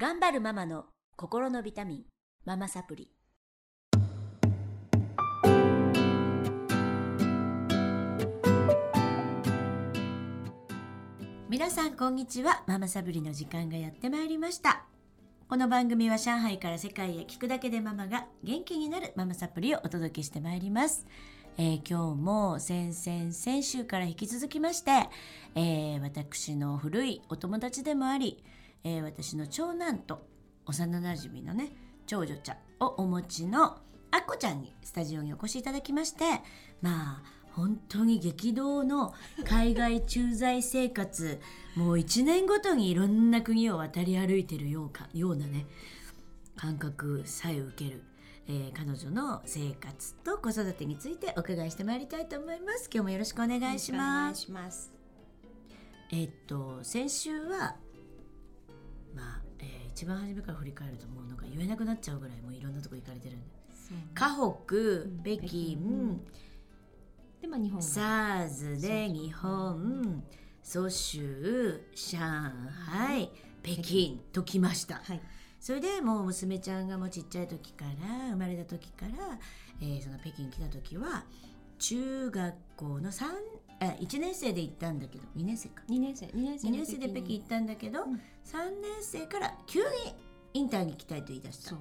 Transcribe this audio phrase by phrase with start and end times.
[0.00, 2.04] 頑張るママの心のビタミン
[2.46, 3.10] ママサプリ。
[11.50, 12.62] 皆さんこんにちは。
[12.66, 14.86] ママサプリの時間がやってまいりました。
[15.50, 21.06] この番組は上海から世界へ聞くだけでママが元気になるママサプリをお届けしてまいります。
[21.58, 24.92] えー、今日も先々先週から引き続きまして、
[25.54, 28.42] えー、私の古いお友達でもあり、
[28.84, 30.26] えー、私の長男と
[30.66, 31.72] 幼なじみのね
[32.06, 33.78] 長女ちゃんをお持ちの
[34.10, 36.24] あっこちゃんにスタジオにお越しいただきまして
[36.82, 37.22] まあ
[37.52, 39.12] 本当に激動の
[39.44, 41.40] 海外駐在生活
[41.76, 45.66] もう1年ごとにいろんな国を渡り歩いてるようかようなね
[46.56, 48.02] 感覚さえ受ける
[48.52, 52.90] えー、彼女の生活と子育てについてお伺いしてまいりたいと思います。
[52.92, 54.50] 今日もよろしくお願いします。
[54.50, 54.92] ます
[56.10, 57.76] えー、っと先週は
[59.14, 63.46] まあ、えー、一番初めから振り返るともうなんか言えなくなっちゃうぐらいもういろんなとこ行かれてるんで。
[64.14, 65.76] 河北、うん、北京、
[67.42, 70.22] でまあ日本 SARS で日本。
[70.62, 72.18] 蘇州上
[72.92, 73.30] 海
[73.62, 74.96] 北京ときました。
[74.96, 75.20] はい。
[75.58, 79.38] それでもう娘ちゃんがもうちっちゃい時から生まれた時から、
[79.80, 81.24] えー、その北京来た時は
[81.78, 83.26] 中学校の3
[83.80, 85.82] あ1年生で行ったんだけど2年生か。
[85.88, 88.20] 2年生2年生 ,2 年生で北京行ったんだけど、うん、3年
[89.00, 89.86] 生から急に
[90.52, 91.76] インターに行きたいと言い出した。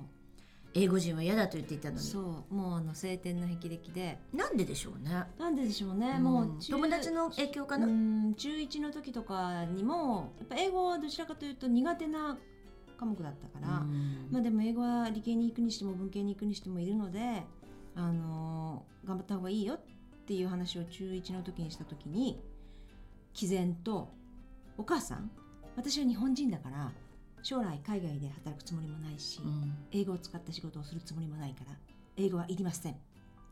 [0.75, 2.01] 英語人は嫌だと言っていたのに。
[2.01, 2.53] そう。
[2.53, 5.23] もうあの晴天の霹靂でなんででしょうね。
[5.37, 7.87] なんででしょうね、うん、もう友達の影響かな？
[8.35, 12.37] 中1の時とかにもやっぱ英語はどちらかというと苦手な
[12.97, 13.85] 科目だったから、
[14.29, 17.43] まあでも英語は理系に行くにしても文系に行くにしてもいるので、
[17.95, 19.91] あのー、頑張った方がいいよって
[20.33, 22.41] いう話を中1の時にした時に
[23.33, 24.09] 毅然と
[24.77, 25.31] 「お母さん
[25.75, 26.91] 私は日本人だから
[27.41, 31.71] 将来海外で働くつもりもないし、うん、英語を使った仕事をするつもりもないから
[32.17, 32.95] 英語はいりません」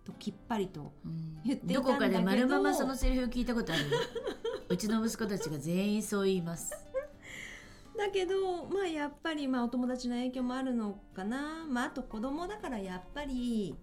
[0.07, 0.93] ときっぱりと
[1.43, 3.83] 言ってどこかで丸ままそのセリフを聞いたことある？
[4.69, 6.71] うちの息子たちが全員そう言います。
[7.97, 11.65] だけどまあやっぱりまあお友達の影響もあるのかな。
[11.67, 13.75] まああと子供だからやっぱり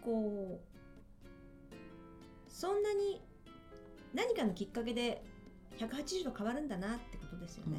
[0.00, 0.67] こう
[2.58, 3.22] そんなに
[4.12, 5.22] 何かのきっかけで
[5.78, 7.76] 180度変わるんだなってことですよね。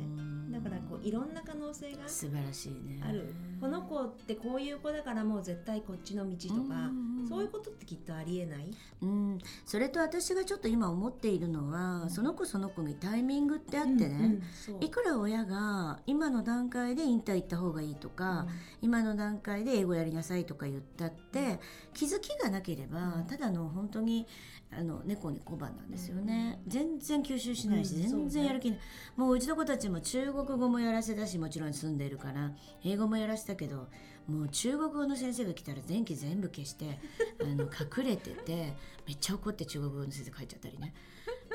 [0.63, 3.01] だからこういろんな可能性が素晴らしいね。
[3.07, 3.33] ある。
[3.59, 6.89] この子ってこういう子だからもう絶対こっちの道とか
[7.27, 8.69] そういうことってきっとありえない？
[9.01, 9.37] うん。
[9.65, 14.39] それと私がちょっと今思っているのは、うん、その子その子にタイミングってあってね、
[14.69, 18.47] うんうん、いくら親が今の段階でインター行った方がいいとか、
[18.81, 21.59] 今の段階で英語やりなさいとか言ったって
[21.93, 24.25] 気づきがなければただの本当に
[24.71, 28.83] あの猫に小判なんですよね、うん、全然吸収しないし、うん、全然やる気ない、ね、
[29.17, 32.51] もううちの子たちも中国語もやらせたしもちろん住んでるから
[32.83, 33.87] 英語もやらせたけど
[34.27, 36.99] もう中国語の先生が来たら電気全部消して
[37.41, 38.73] あの隠れてて
[39.07, 40.93] めっちゃ怒って中国語の先生帰っちゃったりね。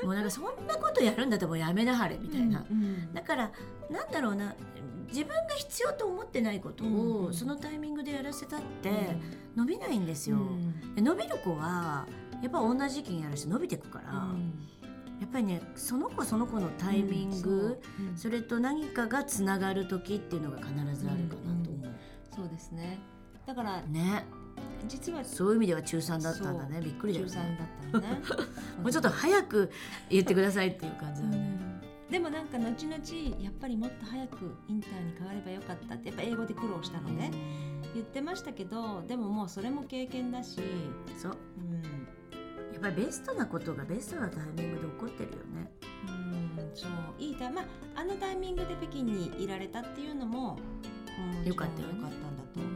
[0.03, 3.51] もうなんかそんなことやるんだったらもうやめなはれみたいな、うんうん、だから
[3.89, 4.53] なんだろうな
[5.07, 8.89] 自分が必要と思ってないことをそのタイミングでやらせたって
[9.55, 10.37] 伸びないんですよ。
[10.97, 12.05] 伸びる子は
[12.41, 14.53] やっぱ同じ時期にやるし伸びていくから、うん、
[15.19, 21.89] やっぱりねその子その子のタイミング、うんそ、それと何かがつながる時っていうのが必ずあるかなと思う。
[22.35, 22.99] そうですね。
[23.45, 24.25] だからね。
[24.87, 26.81] 実はそういう意味では中3だったんだね。
[26.81, 27.31] びっくりだよね。
[27.31, 28.21] 中3だったのね。
[28.83, 29.71] もうちょっと早く
[30.09, 37.31] 言ってくださいっていう感じだよね、でもなんか後々やっぱりもっと早くインターに変わればよかったってやっぱ英語で苦労したので
[37.93, 40.61] 言ってましたけどでももうそれも経験だし
[41.17, 41.74] そう、うん
[42.85, 45.71] ぱりベストなことがベストなタイミングで起こってるよね。
[46.07, 47.65] うんそういいタまあ
[47.95, 50.57] あのタイミングで北京にいられたっていうのも、
[51.41, 52.75] うん、よかったよ、ね、よかったんだと思う。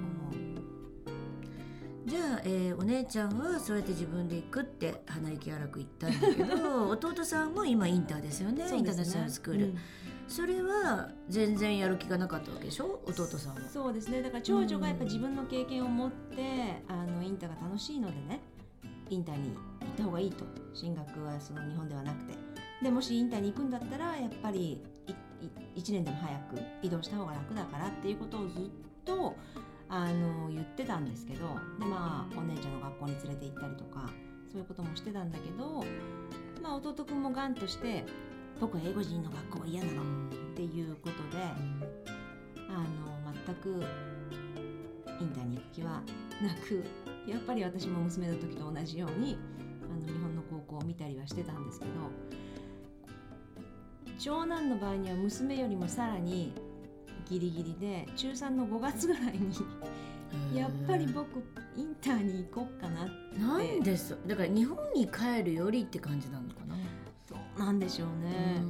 [2.05, 9.65] じゃあ、えー、お姉ちゃんはそうやって自分で行くって鼻息荒く言ったんだけど 弟さんも今インターですよね、ね、インターナショナルスクール。
[9.65, 9.77] うん。
[10.27, 13.01] それは全然やる気がなかったわけでしょ？
[13.05, 13.61] 弟さんは。
[13.67, 14.21] そうですね。
[14.21, 18.39] だから長女がやっぱ自分の経験を持って、あのインターが楽しいのでね
[19.09, 20.45] インターに行った方がいいと。
[20.73, 22.33] 進学はその日本ではなくて。
[22.81, 24.81] でもしインターに行くんだったらやっぱり
[25.75, 28.61] 1年でも早く移動した方が楽だからっていうことをずっ
[29.03, 29.35] と
[29.89, 31.39] あの言ってたんですけど。
[31.79, 34.09] でまあお姉ちゃんの学校に連れて行ったりとか
[34.51, 35.83] そういうこともしてたんだけど、
[36.61, 38.03] まあ、弟くんもがんとして
[38.59, 40.05] 僕は英語人の学校は嫌なのっ
[40.55, 41.43] ていうことで
[42.69, 43.83] あの全く
[45.21, 46.01] インターに行く気は
[46.41, 46.83] なく
[47.27, 49.37] やっぱり私も娘の時と同じように
[49.83, 51.91] あの日本の高校を見たりはしてたんですけど
[54.17, 56.53] 長男の場合には娘よりもさらに
[57.29, 59.55] ギリギリで中3の5月ぐらいに
[60.53, 61.43] やっぱり僕
[61.75, 63.39] インターに行こうかなって。
[63.39, 64.17] なんです。
[64.27, 66.75] だから日本に帰るよりって感じなのかな。
[67.29, 68.61] どうなんでしょうね、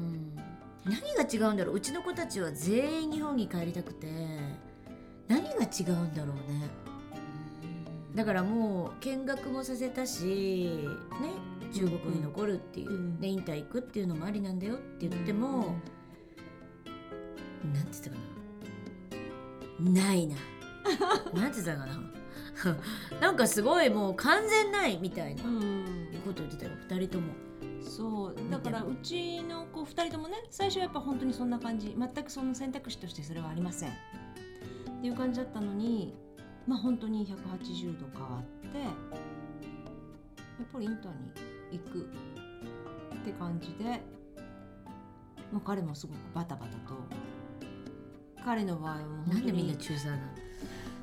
[0.85, 1.75] 何が違うんだろう。
[1.75, 4.07] うちの子たちは全員日本に帰りたくて
[5.27, 6.69] 何が違うんだろうね
[8.19, 10.77] だからもう見学もさせたし
[11.21, 15.77] ね中国に残るっていう、うん、でインター行くっていうのもありなんだよって言っても、
[17.63, 18.15] うん、なんて言ったか
[19.85, 20.01] な。
[20.03, 20.35] ないな。
[21.33, 22.01] なんて言ったかな。
[23.21, 25.43] なんかすごいもう完全ないみたいな
[26.25, 27.33] こと言ってたよ2人とも。
[27.81, 28.35] そう。
[28.51, 31.95] だからうちの子2人ともね最初はやっぱ本当にそんな感じ。
[31.97, 33.91] 全くその選択肢としてそれはありません。
[33.91, 33.93] っ
[34.99, 36.13] ていう感じだったのに
[36.69, 38.85] まあ本当に180度変わってや
[40.63, 41.11] っぱりインター
[41.71, 43.99] に行くって感じで、
[45.51, 46.93] まあ、彼もすごくバタバタと
[48.45, 50.21] 彼の場合はもう本当になんでみんな中3なの？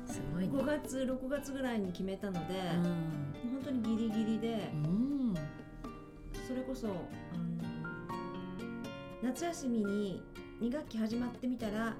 [0.07, 5.33] すごい、ね、5月6月ぐらいに決めたので、うん、本当にギリギリで、うん、
[6.47, 6.95] それこそあの
[9.21, 10.23] 夏休みに
[10.61, 11.97] 2学期始まってみたら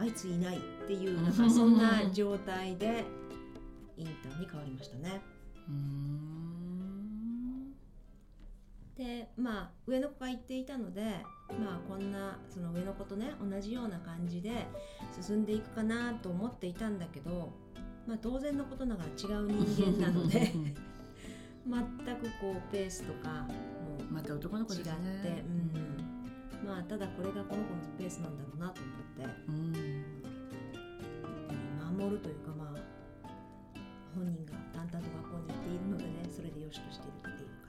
[0.00, 3.04] あいついないっていうなんかそんな状態で
[3.96, 5.20] インターに変わりましたね。
[8.96, 14.66] でまあ上の子が言っていたのでまあこんなその上の子とね同じような感じで
[15.20, 17.52] 進んでいくかなと思っていたんだけど、
[18.06, 20.52] まあ、当然のことながら違う人間なので
[21.66, 25.97] 全くこうペースとかもまた男の子違って、ね、うん、
[26.68, 30.04] まあただこれがこの子のペースなんだろうなと思って、うん、
[31.96, 32.78] 守るというかまあ
[34.14, 37.22] 本人が淡々と学校に行っているのでねそれでよしとしているっ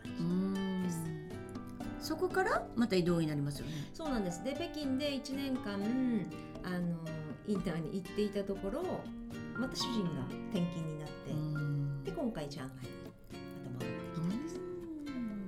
[0.03, 0.19] ていう
[0.53, 2.09] 感じです。
[2.09, 3.71] そこからまた移動になりますよね。
[3.93, 4.43] そうなんです。
[4.43, 5.75] で北京で1年間
[6.63, 6.97] あの
[7.47, 8.83] インターに行っていたところ、
[9.57, 11.09] また主人が転勤になっ
[12.03, 12.71] て、で今回上海に
[13.03, 13.11] ま
[13.63, 14.59] た戻ってきたんです。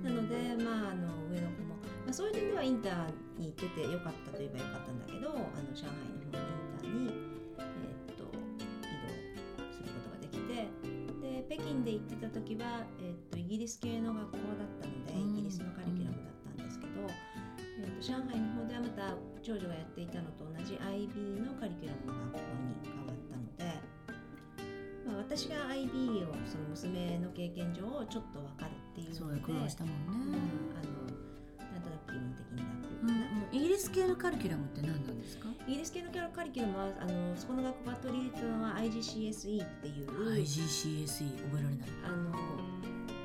[0.04, 1.74] なのでまああの上の子も、
[2.04, 7.10] まあ、そういう点ではインターに行っててよかったといえばよかったんだけど、あの上海の方のインターに
[7.58, 8.22] えー、っと
[8.86, 9.10] 移動
[9.74, 10.70] することができて、
[11.18, 16.32] で北京で行ってた時はえー、っとイギリス系の学校だったので、イギリスのカリキュラムだ
[17.82, 23.80] えーと、上海の方ではまた長女がやっていたのと同じ IB のカリキュラムの学校に変わったので、
[25.04, 30.91] まあ、私が IB をその娘の経験上ちょっと分かるっていうのでそう苦労したもんね、うん、
[33.52, 35.48] イギリス系のカリキュラムって何なんですか？
[35.68, 40.08] イギリス系のカリキュラムはあのそこの学校が取り入れたのは IGCSE っていう。
[40.34, 41.88] IGCSE 覚えられない。
[42.04, 42.32] あの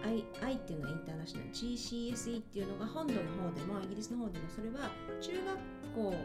[0.05, 1.49] I, I っていうのはインターナショナル。
[1.51, 4.89] GCSE っていうのが本土の方でもイギリスの方でもそれは
[5.21, 6.17] 中学校の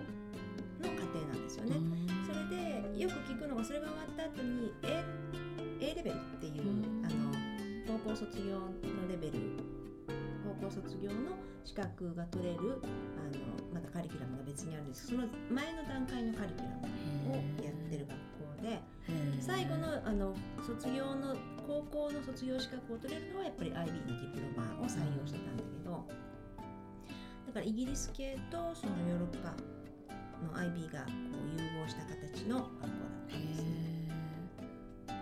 [0.89, 1.77] 家庭なんですよね。
[2.27, 2.45] それ
[2.91, 5.05] でよく聞くのがそれが終わった後に A,
[5.81, 6.63] A レベルっていう
[7.05, 7.33] あの
[8.03, 8.69] 高校卒業の
[9.09, 9.82] レベル高
[10.63, 12.79] 校卒業の資格が取れる
[13.19, 13.43] あの
[13.75, 18.81] またカリキュラムが別にあるんですその前の段階のカリキュラムをやってる学校で
[19.41, 21.35] 最後のあの卒業の
[21.67, 26.07] 高校の卒業資格を取れるのはやっぱり IB のディプロマを採用してたんだけど
[27.47, 29.55] だからイギリス系とそのヨーロッパ
[30.47, 31.07] の IB がこ
[31.57, 32.91] う融合した形の学校だっ
[33.31, 33.63] たんです。
[33.63, 33.83] ね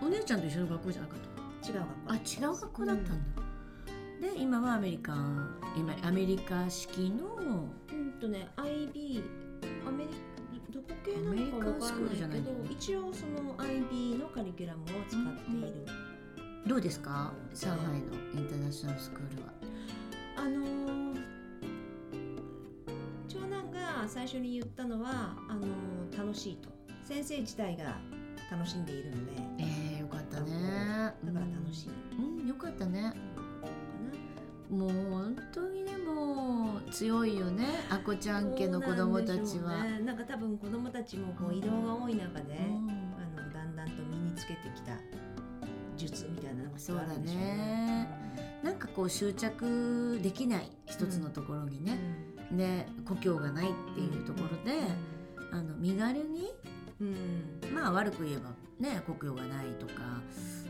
[0.03, 3.50] お姉ちゃんと一緒の学校じゃなかった違う学校あ違う学校だったんだ、うん、
[4.21, 9.23] で今はアメリカン今アメリカ式のうんとね IB
[9.87, 10.09] アメリ
[10.59, 11.59] カどこ系なの？
[11.59, 16.11] か分からないけど一応その IB のカリキュラムを使っている、うん
[16.67, 17.33] どうですか？
[17.55, 19.51] 上海のインターナショナルスクールは。
[20.37, 21.15] あのー、
[23.27, 26.69] 長男が最初に言ったのはあのー、楽しいと。
[27.03, 27.97] 先生自体が
[28.51, 29.31] 楽しんでいるので。
[29.57, 30.51] えー、よかったね。
[31.25, 33.11] だから楽しい、うん、よかったね
[34.71, 39.77] もう本当にでも強いよねあこちゃん家の子供たちは。
[39.77, 44.93] な、ね,、んか多分子供たちもこう移動が多い中で、うん、あのだんだんと身につけてきた
[45.97, 48.07] 術みたいなのがそうだね、
[48.63, 51.97] なんかこう執着できない一つのところにね、
[52.49, 54.79] うん、で故郷がないっていうところで、
[55.51, 56.53] うん、あの身軽に、
[57.01, 59.93] うん、まあ悪く言えばね故郷がないとか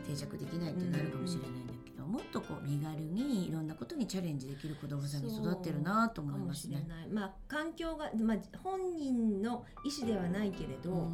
[0.06, 6.86] 定着できないってなるかもしれないんだけど、もっとこう身軽にいろんなことにチャレンジできる子供さんに育ってるなと思いますね。
[7.10, 11.10] まあ環境が、まあ、本人の意思ではないけれど、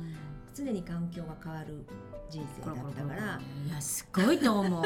[0.54, 1.86] 常に環境が変わる
[2.30, 3.40] 人生だったから。
[3.66, 4.84] いやすごいと思う。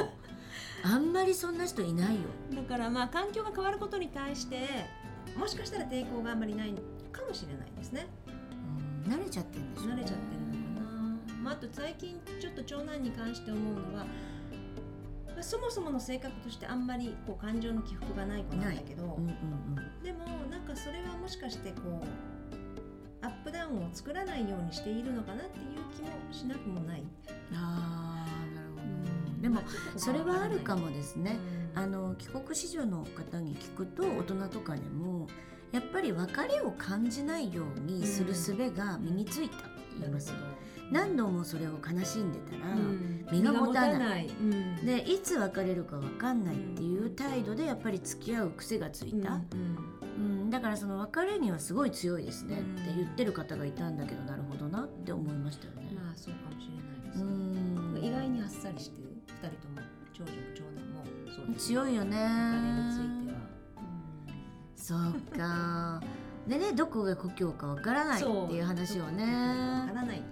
[0.84, 2.22] あんまりそんな人いないよ。
[2.54, 4.68] だからまあ環境が変わることに対して
[5.36, 6.74] もしかしたら抵抗があんまりない
[7.12, 8.06] かもしれないですね。
[9.06, 10.40] 慣れちゃってるんでしょ慣れちゃってる
[10.74, 10.92] のかな、
[11.42, 14.06] まあ、あと最近ちょっと長男に関して思うのはまあ
[15.42, 20.02] そもそもの性格としてあんまりこう感情の起伏がない子なんだけど、うんうんうん。
[20.02, 20.18] でも
[20.50, 27.04] なんかそれはもしかしてこうアップダウンを作らないようにしているのかなっていう気もしなくもない。
[27.54, 29.60] あーなるほどでも
[29.96, 31.36] それはあるかもですね、
[31.74, 35.26] あの帰国子女の方に聞くと大人とかでも
[35.72, 39.66] やっぱり別れを感じないようにする術が身についたって
[40.00, 40.36] 言いますよ、
[40.92, 42.76] 何度もそれを悲しんでたら、
[43.32, 44.28] 身が持たない。
[44.84, 50.50] でいつ別れるか分かんないっていう態度でやっぱり付き合う癖がついた、うんうん。
[50.50, 55.90] だからその別れにはすごい強いですねって言ってる方がいたんだけどなるほどなって思いましたよね。
[55.94, 58.04] まあそうかもしれないでうす、ん。
[58.04, 59.08] 意外にあっさりしてる？
[59.26, 59.80] 二人とも。
[60.12, 61.04] 長女も長男も。
[61.34, 62.18] そう強いよね。
[62.18, 62.26] 別
[62.66, 63.38] れについては、
[64.76, 66.02] そうか。
[66.46, 69.24] でねどこが故郷かわからないっていう話をね。
[69.86, 70.22] わからない。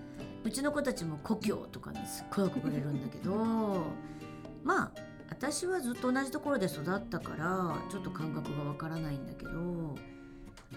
[0.44, 3.87] うちの子たちも故郷とかにすっごい憧れるんだけど
[4.64, 4.92] まあ
[5.28, 9.50] 私はずっと同じところで育ったからちょっと感覚がわからないんだけど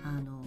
[0.03, 0.43] あの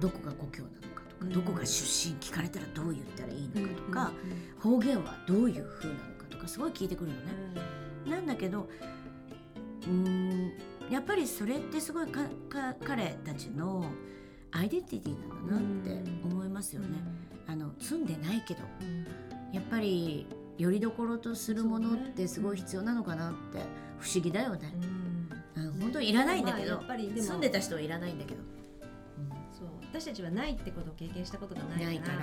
[0.00, 1.32] どこが故郷なのかとか、うん。
[1.32, 4.12] どこが出身聞かれたらどう言ったらいいのかとか、
[4.60, 7.22] うん方言はどういう風なのかとかすごい聞いてくるのね。
[8.06, 8.68] なんだけど
[9.82, 10.52] うーん
[10.90, 12.06] やっぱりそれってすごい
[12.84, 13.84] 彼たちの
[14.56, 16.88] アイデンティティなんだなって思いますよね。
[17.46, 18.60] あの住んでないけど
[19.52, 20.26] やっぱり
[20.58, 23.60] よりどころとするものってすごい必要なのかなって
[24.00, 24.72] 不思議だよね。
[25.56, 28.40] うん本当にいらないんだけど、まあやっぱり住んでた人はいらないんだけど。
[29.52, 32.18] そう私たちはないってことを経験したことがないからないから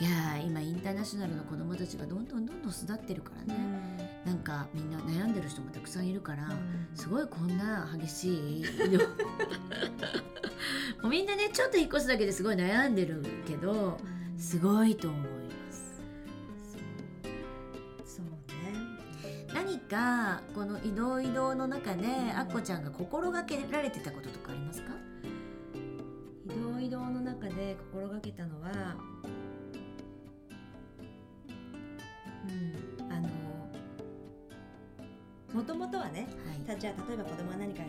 [0.00, 6.48] いやー今インターナショナルの子供たちがどんどんどんどん巣立ってるからね、なんかみんな悩んでる人もたくさんいるから、
[6.96, 8.64] すごいこんな激しい
[11.00, 13.98] もうみんなねちょっと引っ越すだけですごい悩んでるけど
[14.36, 15.26] すごいと思いま
[15.70, 16.02] す。
[18.04, 18.24] そう。
[18.24, 18.32] ね。
[19.54, 24.90] 何かこの移動移動の中であっこちゃんが心がけられてたこととかありますか？
[26.46, 28.96] 移動移動の中で心がけたのは
[35.54, 36.58] もともとはねはい。
[36.66, 37.82] たじゃあ例えば子供が何か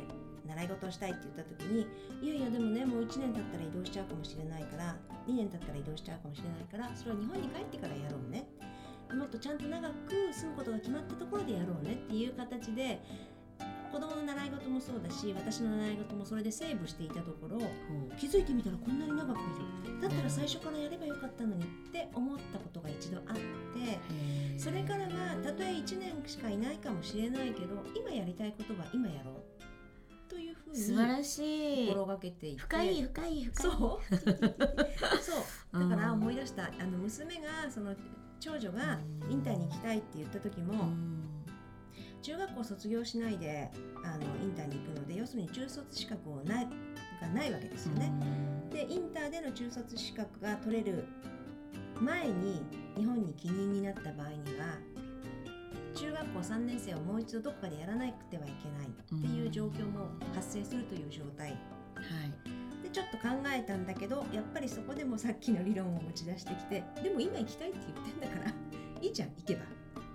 [0.47, 1.87] 習い事をしたいって言った時に
[2.21, 4.95] いやいやでもねもう1年経ったら移動しちゃうかもしれないから
[5.27, 8.45] 2年経ったら移動しちゃうかもしれないからそれは日本に帰ってからやろうね。
[9.13, 12.99] もっとちゃんと長く住むことが決まったところでやろうねっていう形で
[13.95, 17.57] 子供の習い事もそうだし私の習い事もそれでセーブしていたところ
[18.19, 19.41] 気づいてみたらこんなに長くい
[19.87, 20.01] る。
[20.01, 31.87] だったら最初からやればよかったのにって思ったことが一度あってそれからはたとえ1年しかいないかもしれないけど今やりたいことは今やろうというふうに素晴らしい。
[31.87, 32.61] 心がけていて。
[32.61, 33.71] 深い深い深い。
[33.71, 34.15] そう。
[35.23, 35.89] そう。
[35.89, 36.65] だから思い出した。
[36.65, 37.95] あの娘がその
[38.41, 38.99] 長女が
[39.29, 41.34] インターに行きたいって言った時も、うん
[42.25, 43.69] 中学校卒業しないで
[44.03, 46.67] あのインターに行くので要するに中卒資格をない
[47.21, 48.11] がないわけですよね。
[48.71, 51.05] でインターでの中卒資格が取れる
[52.01, 52.63] 前に
[52.97, 54.79] 日本に帰任になった場合には
[55.93, 61.51] 中学校3年生をもう一度どこかでやらなくてはいけないっていう状況も発生するという状態。
[61.51, 62.81] はい。
[62.81, 68.51] でちょっと考えたんだけどやっぱりそこでもさっきの理論を持ち出してきてでも今行きたいって言ってんだから
[68.99, 69.61] いいじゃん行けば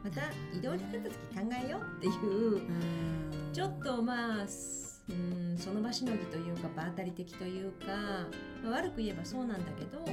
[0.03, 0.23] また
[0.57, 3.53] 移動になった時考えようっていううん。
[3.53, 7.87] ちょっとまあすうんその場しのぎというか場当たり的というか、
[8.63, 10.05] まあ悪く言えばそうなんだけど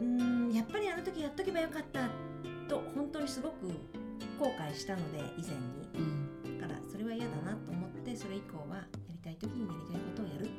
[0.00, 2.08] うんやっぱりあの時やっとけばよかった
[2.68, 3.66] と本当にすごく
[4.38, 5.54] 後悔したので以前
[5.94, 6.28] うん。
[6.54, 10.52] にだからそれは嫌だなと思ってそれ以降はやりたい時にやりたいことをやるってい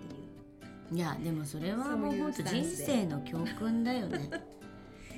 [0.93, 0.95] う。
[0.95, 4.29] いやでもそれはもそう本当人生の教訓だよね。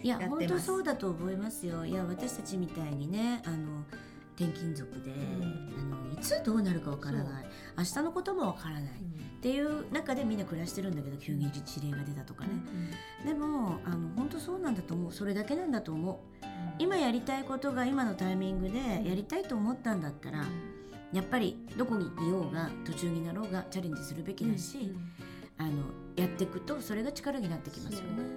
[0.03, 1.85] いや本当そうだと思いますよ。
[1.85, 3.83] いや私たちみたいにねあの
[4.35, 5.11] 転勤族で、
[5.77, 7.45] あのいつどうなるかわからない。
[7.77, 8.83] 明日のこともわからない。
[8.83, 8.85] っ
[9.41, 12.49] ていう中でみんな暮らしてるんだけど急に事例が出たとかね。
[13.25, 15.11] でもあの本当そうなんだと思う。
[15.11, 16.45] それだけなんだと思う。
[16.79, 20.45] 今やりたいことが今のタイミングでやりたいと思ったんだったら、
[21.13, 24.95] やっぱりどこにいようが途中になろうがチャレンジするべきだし。
[25.57, 25.73] あのや
[26.43, 28.23] っていくとそれが力になってきますよね。
[28.23, 28.29] ね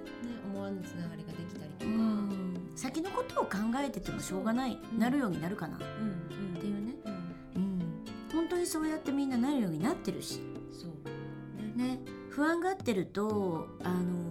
[0.52, 2.70] 思わぬつながりができたりとうか、ん。
[2.76, 3.50] 先のことを考
[3.84, 5.76] えててもしょうがない、うんなるようになるかな。
[5.76, 7.62] っていうね、うん。
[7.62, 11.76] うん、本当にそうやってみんななるようになってるし、そう。
[11.78, 11.96] ね。
[11.96, 11.98] ね、
[12.30, 14.30] 不安がってるとあの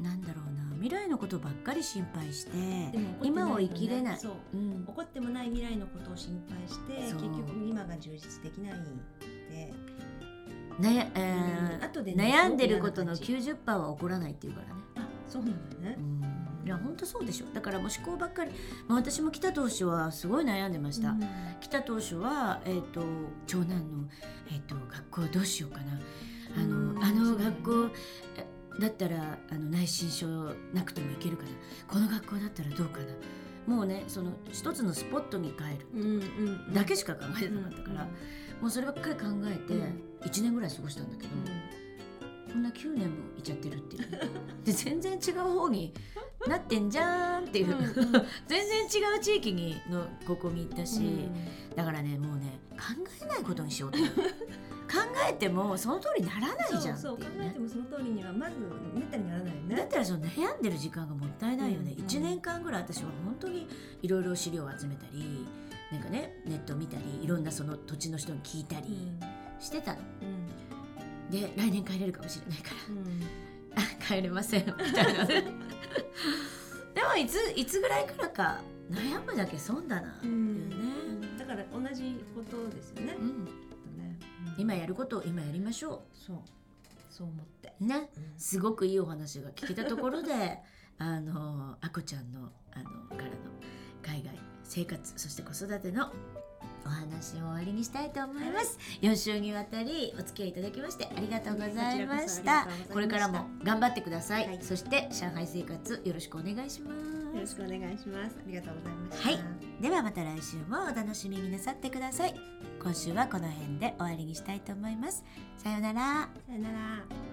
[0.00, 0.60] なんだろうな。
[0.80, 4.18] 未来のことばっかり心配してでも怒って今を生きれない。
[4.18, 4.32] そう。
[4.54, 4.84] うん。
[4.88, 8.72] 怒ってもない未来のことを心配して結局今が充実できない
[10.80, 14.72] って悩,、えー後でね悩んでることのすごく嫌な90%は起こらないっていうからね。
[14.96, 15.96] あそうなんだね。
[15.98, 16.66] うん。
[16.66, 17.46] いや本当そうでしょ。
[17.54, 18.50] だからもう思考ばっかり、
[18.86, 21.20] まあ、私も北当初はすごい悩んでました、うん。
[21.60, 23.02] 北当初は、えー、と
[23.46, 24.08] 長男の、
[24.48, 25.98] えー、と学校どうしようかな。
[26.56, 27.04] あの,、うん。
[27.04, 27.94] あの学校
[28.36, 28.46] え
[28.78, 30.26] だったらあの内申書
[30.72, 31.48] なくてもいけるかな。
[31.88, 33.06] この学校だったらどうかな。
[33.66, 36.08] もうねその一つのスポットに帰るうんうん
[36.68, 36.74] うん。
[36.74, 38.08] だけしか考えてなかったから、
[38.60, 40.10] もうそればっかり考えてうん。
[40.22, 41.30] 1年ぐらい過ごしたんだけど、
[42.52, 44.08] こんな9年もいちゃってるっていう。
[44.64, 45.94] で全然違う方に
[46.46, 47.76] なってんじゃーんっていう、
[48.46, 51.76] 全然違う地域にのここに行ったし、うん。
[51.76, 52.84] だからねもうね考
[53.22, 53.98] えないことにしようって
[54.90, 54.98] 考
[55.28, 58.56] えてもその通りにならないじゃんってそうそう考えてもその通りにはまず
[58.92, 59.76] めったにならないよね。
[59.76, 62.04] だったらその悩んでる時間がもったいないよね、うん。
[62.04, 63.66] 1年間ぐらい私は本当に
[64.02, 65.46] いろいろ資料を集めたり
[65.92, 69.10] なんかねネット見たりいろんなその土地の人に聞いたり
[69.58, 69.98] してたの、
[71.30, 72.70] で来年帰れるかもしれないか
[73.74, 73.82] ら。
[73.82, 74.66] あ帰れません。
[74.66, 75.24] みたいな。
[75.24, 75.44] ね
[76.94, 83.16] でもいついつぐらいからか悩むだけ損だなっていうね、だから同じことですよね。
[83.18, 83.44] うん。
[83.44, 84.18] ね。
[84.58, 86.38] 今やることを今やりましょそう。
[87.08, 87.74] そう思って。
[87.80, 90.58] うねすごくいいお話が聞けたところで
[90.98, 92.84] あのあこちゃんのあの
[93.16, 93.30] からの
[94.02, 94.38] 海外
[94.70, 96.10] 生活そして子育ての
[96.86, 102.68] お話を終わりにしたいと思います、4週にわたりお付き合いいただきましてありがとうございました。
[102.92, 104.58] これからも頑張ってください、はい。
[104.62, 107.36] そして上海生活よろしくお願いします。
[107.36, 108.36] よろしくお願いします。
[108.38, 109.28] ありがとうございました。
[109.28, 109.82] はい。
[109.82, 112.34] ではまた来週もお楽しみになさってください。
[112.82, 115.24] 今週はこの辺で終わりにしたいと思います。
[115.58, 116.28] さようなら。
[116.46, 117.29] さよなら